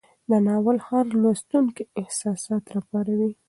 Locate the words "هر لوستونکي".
0.89-1.83